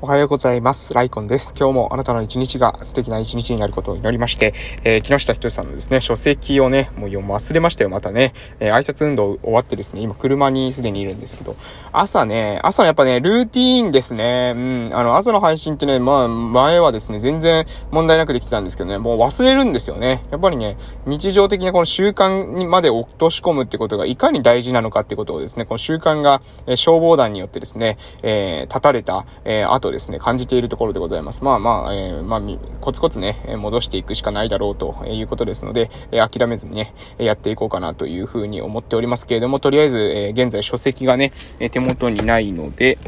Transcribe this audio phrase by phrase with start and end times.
[0.00, 0.94] おはようございます。
[0.94, 1.56] ライコンです。
[1.58, 8.32] 今日もあなたの一日が素敵な一日になることを祈りまして、えー、木下ひとさんのですね、書籍をね、もう読忘れましたよ、またね。
[8.60, 11.56] えー、挨拶運動終わってですね、今車にすでにいるんですけど、
[11.90, 14.52] 朝ね、朝やっぱね、ルーティーンですね。
[14.54, 20.22] うん、あの、朝の配信ってね、まあ、前はですね、全然問題なくできてたんですけどね、もう忘れるんですよね。
[20.30, 20.76] やっぱりね、
[21.06, 31.44] 日常的なこの習慣にまで落とし込むってことがいかに大事なのかってことをですね、この習慣が、えー、消防団によってですね、えー、立たれた、えー、後ですね、感じているところでございます。
[31.44, 32.40] まあまあ、えー、まあ、
[32.80, 41.32] コツコツね、戻していくしかないだろうということですので、えー、諦めずにね、やっていこうかなというふうに思っておりますけれども、とりあえず、えー、現在書籍がね、
[41.70, 42.98] 手元にないので、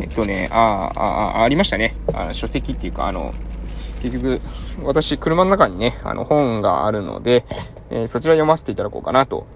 [0.00, 1.00] えっとね、ああ、
[1.38, 1.94] あ、ありましたね。
[2.12, 3.32] あ書籍っていうか、あの、
[4.02, 4.40] 結局、
[4.82, 7.44] 私、車の中にね、あの、本があるので、
[7.90, 9.46] えー、そちら読ませていただこうかなと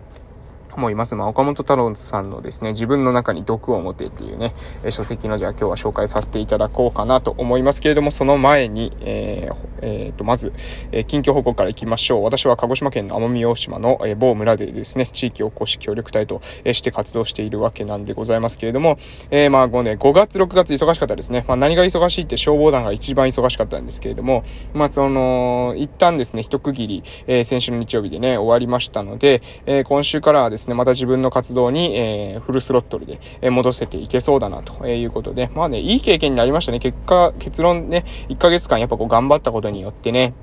[0.78, 1.14] 思います。
[1.16, 10.52] まあ、岡本太郎さんのですね、自分の中に毒を持てっていうね、え書籍のじゃあ今日は紹介させていただこうかなと思いますけれども、その前に、えー、えー、と、まず、
[10.92, 12.24] えー、近況報告からいきましょう。
[12.24, 18.98] 私は鹿児島県の奄美大島の、えー、某村でですね、地域おこし協力隊と、え、して活動しているわけなんでございますけれども、
[19.30, 21.44] えー、まあ、5ね、5月、6月忙しかったですね。
[21.48, 36.78] まあ、何が忙しいって消防団が一番忙しかったんですけれども、まあ、その、一旦ですね、一区切り、えー、先週の日曜日でね、終わりましたので、えー、今週からはですね、でまた自分の活動に、えー、フルスロットルで、え戻せていけそうだな、ということで、まあね、いい経験になりましたね。
[36.78, 40.34] 結果、結論ね、1ヶ月間やっぱこう頑張ったことによってね、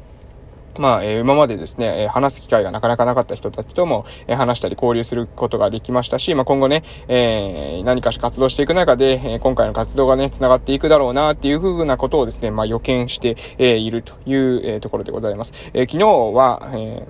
[0.77, 15.53] まあ、えー、今までですね、えー、話す機会がなかなかなかった人たちとも、えー、話したり交流することができましたし、まあ、今後ね、え何かし活動していく中で、え今回の活動がね、繋がっていくだろうな、っていうふうなことをですね、まあ、予見して、えいるという、えところでございます。
[15.73, 17.05] え昨日は、え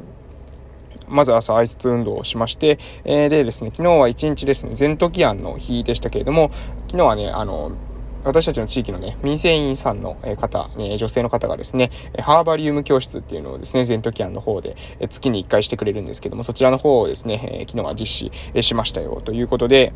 [1.07, 6.51] まず朝挨拶運動をしまして、えでですね、昨日は一日ですね、全時案の日でしたけれども、
[6.87, 7.71] 昨日はね、あの、
[8.25, 14.75] 私たちの地域のね、民生委員さんの方、ね、女性の方がですね、ハーバリウム教室っていうのをですね、全時案の方で
[15.09, 19.93] 月に1回してくれるんですけども、そちらの方をですね、昨日は実施しましたよということで、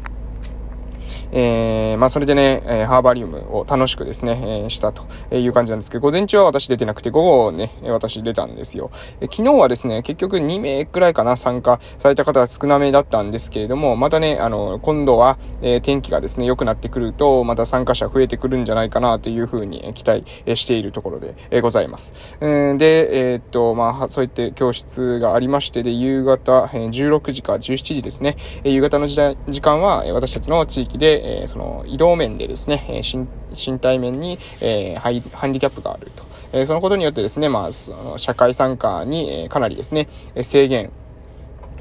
[1.32, 8.92] えー、まあそれでね、えー、ハーバリウムを楽しくですね、えー、したという感じなんですけど、午前中は私出てなくて、午後ね、私出たんですよ。
[9.22, 20.24] え昨日はですね、結局2名くらいかな、参加された方が少なめだったんですけれども、またね、あの、今度は、えー、天気がですね、良くなってくると、また参加者増えてくるんじゃないかなというふうに期待
[20.56, 22.14] しているところで、ございます。
[22.42, 36.24] えで、えー、っと、まあ、そういって教室がありまして、で、夕方、16時か17時ですね、夕方の時代時間は、私たちの地域で、え、その移動面でですね、え身身体面に、えー、ハイハンディキャップがあると。
[36.52, 40.08] え、そのことによってですね、まあ、その社会参加に、え、かなりですね、
[40.42, 40.92] 制限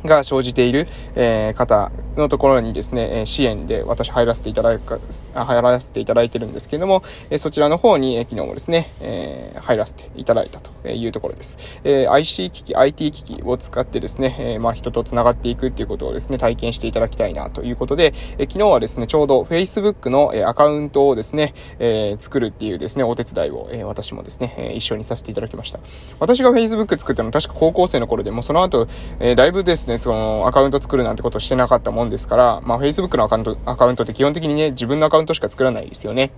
[0.05, 4.99] が生じている、えー、方のところにですね、え支援で私入らせていただいか、
[5.35, 11.81] 入らせていただいてるんですけれども、えそちらの方に、え昨日もですね、え入らせていただいたというところです。
[11.85, 25.79] え IC 機器、IT 機器を使ってですね、えまあ、人と繋がっていくっていうことをですね、体験していただきたいなということで、え昨日はですね、ちょうど Facebook の、えアカウントをですね、え作るっていうですね、お手伝いを、え私もですね、え一緒にさせていただきました。
[26.19, 28.89] 私が Facebook 作ったの確か高校生の頃でもその後、
[29.21, 36.31] えだいぶですね、そのアカウント作るなんてことしてなかったもんですから、まあ Facebook のアカウント、アカウントって基本的にね、自分のアカウントしか作らないですよね。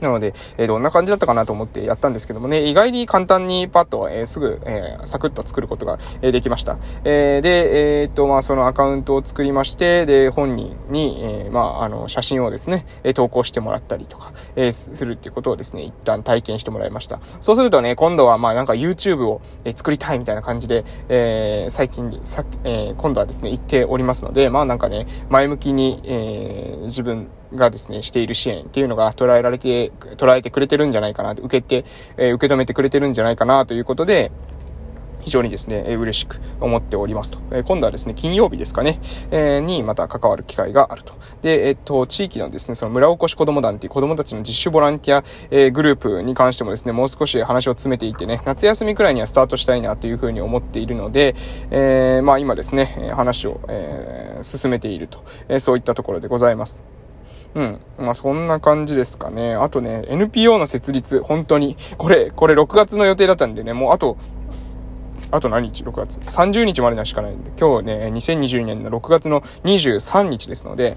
[0.00, 6.78] なので、えー、どんな感じだったかなと思ってやったんですけどもね、意外に簡単にパッと、えー、すぐ、えー、サクッと作ることが、え、できました。
[7.04, 17.20] え、で、え、っと、まあ、そのアカウントを作りまして、で、本人に、え、まあ、あの、写真をですね、え投稿してもらったりとか、え、するっていうことをですね、一旦体験してもらいました。
[17.40, 31.84] そうするとね、今度は、まあ、なんか YouTube を、え作りたいみたいな感じで、え、最近、さえ、今度はですね、言っておりますので、まあ、なんかね、前向きに、え、自分、がですね、している支援っていうのが捉えられて、捉えてくれてるんじゃないかな、受けて、
[32.16, 34.30] えー、受け止めてくれてるんじゃないかなということで、
[35.20, 37.38] 非常にですね、えー、嬉しく思っておりますと。
[37.50, 39.00] えー、今度はですね、金曜日ですかね、
[39.30, 41.14] えー、にまた関わる機会があると。
[41.42, 51.34] で、えっと、地域のですね、その村おこし子供団っていう子供たちの実習ボランティア、え、グループに関してもですね、もう少し話を詰めていってね、夏休みくらいにはスタートしたいなというふうに思っているので、
[51.70, 56.99] えー、まあ今ですね、話を、えー、進めていると、え、そういったところでございます。
[57.54, 57.80] うん。
[57.98, 59.54] まあ、そんな感じですかね。
[59.54, 64.16] あとね、NPO の設立、本当に、これ、これ6月の予定だったんでね、もうあと、
[65.32, 66.18] あと何日 ?6 月。
[66.18, 70.96] 30日までなしかないんで、今日ね、2022年の6月の23日ですので、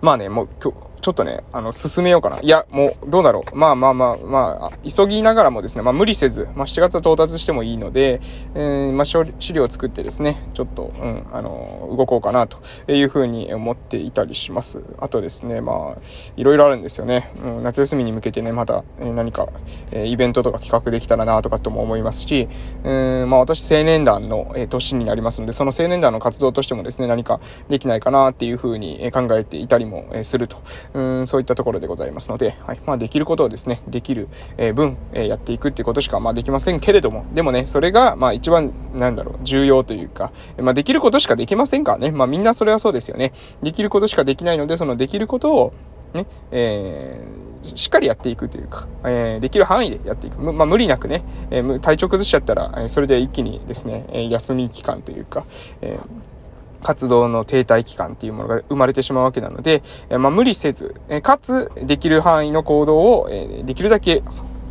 [0.00, 2.38] まあね、もう今日、ちょっとね、あの、進めようかな。
[2.40, 3.56] いや、もう、どうだろう。
[3.56, 8.20] まあまあまあ、まあ、急ぎながらもですね、まあ無理せず、まあ7月は到達してもいいので、
[8.54, 12.58] えー、まあ資料を作ってですね、ちょっと、うん、あの、動こうかなと
[12.92, 14.82] いうふうに思っていたりします。
[14.98, 16.00] あとですね、まあ、
[16.36, 17.32] いろいろあるんですよね。
[17.42, 19.48] うん、夏休みに向けてね、また、えー、何か、
[19.92, 22.48] えー、イベントとか企画できたらなとかとも思いますし、
[22.84, 30.58] うん、まあ私青年団の、えー、年になりますので、その青年団の活動としてもですね、何かできないかなっていうふうに考えていたりもすると。
[30.92, 32.80] うん、そういったところでございますので、はい。
[32.84, 41.92] まあ、できることをですね、できる、え分、えやっていくっていうことしか、まあ、できませんけれども、でもね、それが、まあ、一番、なんだろう、重要というか、まあ、できることしかできませんか？
[41.92, 42.10] らね。
[42.10, 43.32] まあ、みんなそれはそうですよね。
[43.62, 45.72] できることしかできないので、そのできることを、
[46.12, 50.40] ね、えー、しっかりやっていくというか、えー、できる範囲でやっていく。
[50.40, 55.44] まあ、無理なくね、えー、体調崩しちゃったら、えそれで一気にですね、え休み期間というか、
[55.82, 56.39] えー
[56.82, 64.22] 活動の停滞期間っていうものが生まれてしまうわけなので、えまあ、無理せず、えかつ、できる範囲の行動を、えできるだけ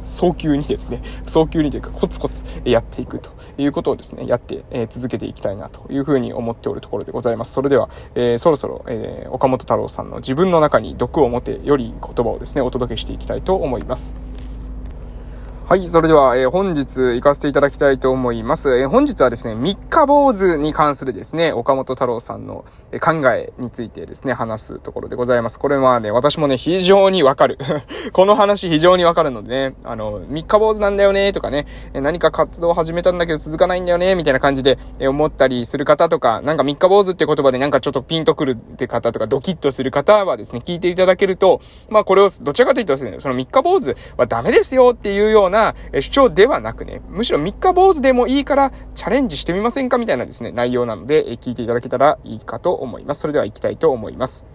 [0.09, 7.53] 早急にですね、 早急にというかコツコツやっていくということをですね、やって、え続けていきたいなというふうに思っておるところでございます。
[7.53, 14.15] それでは、えー、そろそろ、えー、岡本太郎さんの自分の中に毒を持てより言葉をですね、お届けしていきたいと思います。
[15.69, 18.75] はい、それでは、えー、本日行かせていただきたいと思います。
[18.75, 22.65] えー、本日はですね、三日坊主に関するですね、岡本太郎さんの
[22.99, 25.59] 考えについてですね、話すところでございます。
[25.59, 27.59] これはね、私もね、非常にわかる。
[28.13, 53.21] この話非常にわかるのでね、あの、三日坊主なんだよね、とかね、何か活動を始めたんだけど続かないんだよね、みたいな感じで思ったりする方とか、なんか三日坊主って言葉でなんかちょっとピンとくるって方とか、ドキッとする方はですね、聞いていただけると、まあこれをどちらかというとですね、その三日坊主はダメですよっていうようなな主張ではなくね、むしろ三日坊主でもいいからチャレンジしてみませんかみたいなですね、内容なので聞いていただけたらいいかと思います。
[53.21, 54.45] それでは行きたいと思います。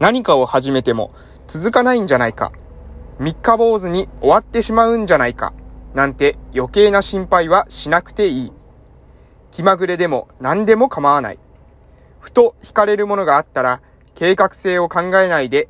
[0.00, 1.12] 何かを始めても
[1.46, 2.52] 続かないんじゃないか。
[3.18, 5.52] 三日坊主に終わってしまうんじゃないか。
[5.94, 8.52] なんて余計な心配はしなくていい。
[9.50, 11.38] 気まぐれでも何でも構わない。
[12.20, 13.80] ふと惹かれるものがあったら
[14.14, 15.68] 計画性を考えないで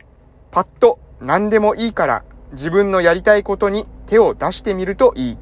[0.50, 5.38] パッと何でもいいから自分のやりたいことに手を出してみるといい。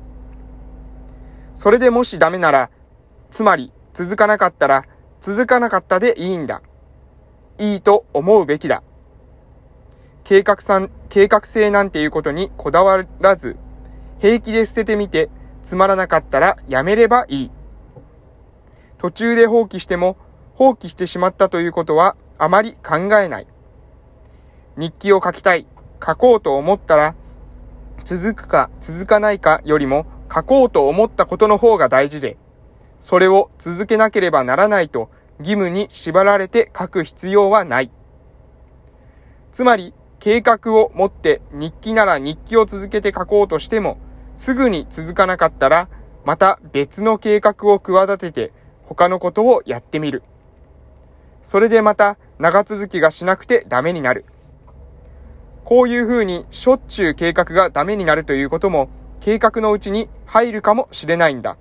[1.55, 2.71] それでもしダメなら、
[3.31, 4.85] つまり続かなかったら
[5.21, 6.63] 続かなかったでいいんだ。
[7.59, 8.83] いいと思うべきだ。
[10.25, 13.57] 計画さん、計画性なんていうことにこだわらず、
[14.19, 15.31] 平気で捨ててみて、
[15.63, 17.51] つまらなかったらやめればいい。
[18.99, 20.17] 途中で放棄しても、
[20.55, 23.47] 放棄してしまったということはあまり考えない。
[24.77, 25.67] 日記を書きたい。
[26.05, 27.15] 書こうと思ったら、
[28.07, 32.37] 続くか続かないかよりも書こうと思ったことの方が大事で、
[33.01, 35.11] それを続けなければならないと
[35.41, 37.91] 義務に縛られて書く必要はない。
[39.51, 43.99] つまり、計画を持って日記なら日記を続けて書こうとしても、
[44.37, 45.89] すぐに続かなかったら、
[46.25, 48.53] また別の計画を企てて
[48.85, 50.23] 他のことをやってみる。
[51.43, 54.27] それでまた長続きがしなくてダメになる。
[55.67, 61.59] こういう風にしょっちゅう計画がダメになるということも計画のうちに入るかもしれないんだ。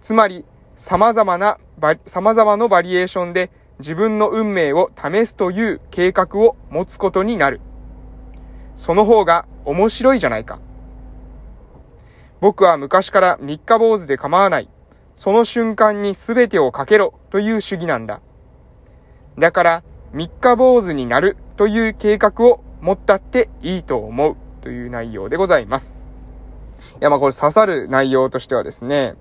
[0.00, 1.58] つまり、様々な、
[2.06, 3.50] 様々なバリエーションで
[3.80, 7.60] 自分の運命を試すという計画を持つことになる。
[8.74, 10.58] その方が面白いじゃないか。
[12.40, 14.70] 僕は昔から三日坊主で構わない。
[15.14, 18.22] その瞬間に全てをかけろという主義なんだ。
[19.38, 19.82] だから
[20.14, 25.92] 三日坊主になるという計画を持ったっていいと思うという内容でございます。
[27.00, 29.16] いや、まあこれ刺さる内容としてはですね、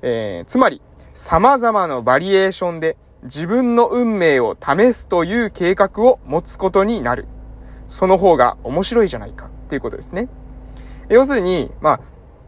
[0.00, 0.80] えー、つまり、
[1.12, 7.26] 様々なバリエーションで自分の運命を試すという計画を持つことになる。
[7.88, 10.28] その方が面白いじゃないかっていうことですね。
[11.10, 12.00] 要するに、まあ、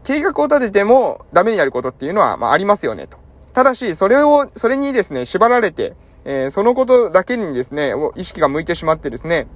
[0.03, 3.19] 計画を立ててもダメになることっていうのは、まあ、ありますよねと。
[3.53, 5.93] ただし、それを、それにですね、縛られて、
[6.25, 9.47] えー、そのことだけにですね、意識が向いてしまってですね、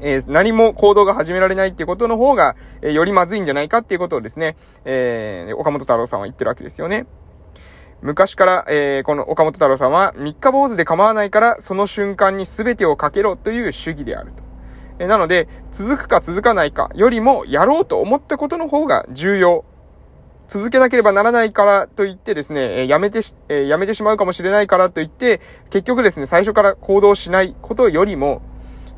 [0.00, 7.06] えー、何も行動が始められないっていうことの方が、えー、よりまずいんじゃないかっていうことをですね、えー、岡本太郎さんは言ってるわけですよね。
[8.02, 14.42] 昔から、えー、この岡本太郎さんは、三日坊主で構わないから、その瞬間に全てをかけろという主義であると。
[14.98, 19.64] えー、なので、続くか続かないかよりも、やろうと思ったことの方が重要
[20.48, 28.42] 続けなければならないからといってですね、えやめてし、えやめてしまうかもしれないからといって、結局ですね、最初から行動しないことよりも、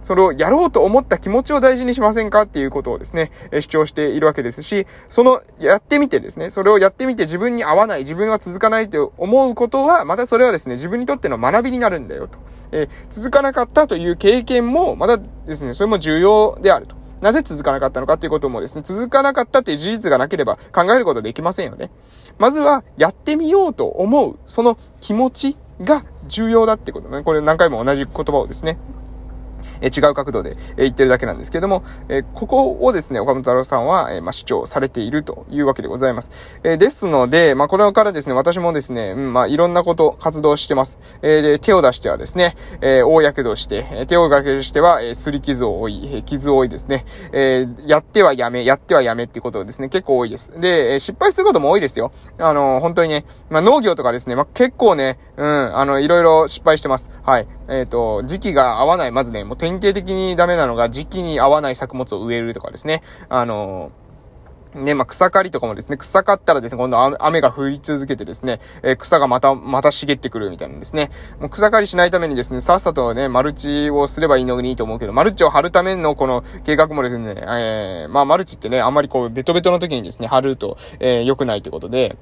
[0.02, 12.38] それをやろうと思った気持ちを大事にしませんかっていうことをですね、え主張しているわけですし、その、やってみてですね、それをやってみて自分に合わない、自分は続かないと思うことは、またそれはですね、自分にとっての学びになるんだよと。
[12.70, 17.05] えー、続かなかったという経験も、またですね、それも重要であると。
[17.20, 21.90] なぜ続かなかったのかということもですね、続かなかったっていう事実がなければ考えることできませんよね。
[22.38, 27.22] まずは、やってみようと思う、その気持ちが重要だってことね。
[27.22, 28.78] これ何回も同じ言葉をですね、
[29.80, 36.30] え違う角度で、え言ってるだけなんですけども、えここをですね、岡本太郎さんは、えま主張されているというわけでございます。
[36.64, 40.98] えですので、まあ、これからですね、私もですね、うん、まあ、いろんなこと、活動してます。
[41.22, 50.52] えで、手を出してはですね、え大やけどして、手をかけしては、えすり傷を負い、え傷を負いですね、えやってはやめ、やってはやめっていうことですね、結構多いです。
[50.58, 52.12] で、え失敗することも多いですよ。
[52.38, 57.10] あの、本当にね、まあ、農業とかですね、まあ、結構ね、うん、あの、いろいろ失敗してます。
[57.22, 57.46] はい。
[57.68, 63.02] えっ、ー、と、時期が合わない、まずね、もう典型的にダメなのが、時期に合わない作物を植えるとかですね。
[63.28, 63.90] あの
[64.76, 71.10] ね、まあ、草刈りとかもですね、草刈ったらですね、今度雨が降り続けてですね、えー、草がまた、また茂ってくるみたいなんですね。
[71.40, 82.16] もう草刈りしないためにですね、さっさとね、マルチをすればいいのにいいと思うけど、マルチを張るためのこの計画もですね、えー、まあ、マルチってね、あんまりこう、ベトベトの時にですね、張ると、えー、良くないということで、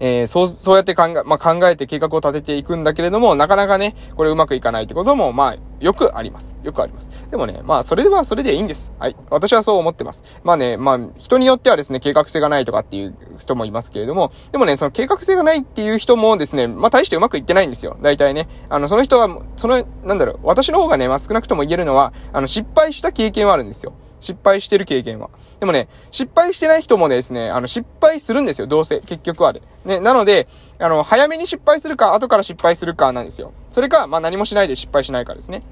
[0.00, 6.56] えー、そう、そうやって考え、まあ、考えて計画を立てていくんだけれども、なかなかね、これうまくいかないってことも、まあ、よくあります。
[6.62, 7.08] よくあります。
[7.30, 8.92] でもね、まあ、それはそれでいいんです。
[8.98, 9.16] はい。
[9.30, 10.22] 私はそう思ってます。
[10.42, 17.96] まあね、まあ、人によってはですね、計画性がないとかっていう人もいますけれども、でもね、その計画性がないっていう人もですね、まあ、大してうまくいってないんですよ。
[18.02, 18.48] 大体ね。
[18.68, 23.92] あの、その人は、その、なんだろう、私の方がね、まあ、少なくとも言えるのは、あの、失敗した経験はあるんですよ。
[24.20, 25.30] 失敗してる経験は。
[25.60, 29.00] でもね、失敗してない人もですね、あの、失敗するんですよ、どうせ。
[29.00, 29.62] 結局はで。
[29.84, 33.52] ね、なので、あの、早めに失敗するか、後から失敗するかなんですよ。
[33.70, 35.62] それか、まあ、何もしないで失敗しないかですね。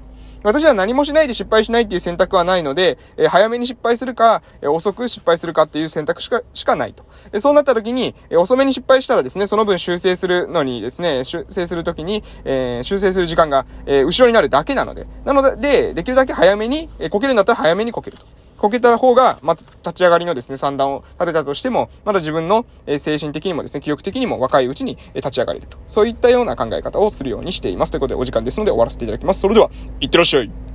[0.43, 7.05] 私は何もしないで失敗しないっていう選択はないので、え、早めに失敗するか、え、遅く失敗するかっていう選択しか、しかないと。
[7.31, 15.07] え、そうなった時に、え遅めに失敗したらですね、その分修正するのにですね、修正する時に、え修正する時間が、え後ろになるだけなので。
[15.23, 18.25] なので、で、できるだけ早めに、えこけるんだったら早めにこけると。
[18.63, 25.77] こけた方が、ま立ち上がりのですね、三段を立てたとしても、まだ自分の、え精神的にもですね、記憶的にも若いうちに、え立ち上がれると。
[25.85, 27.91] そういったような考え方をするようにしています。
[27.91, 29.41] ということで、お時間ですので終わらせていただきます。
[29.41, 30.72] それでは、いってらっしゃい。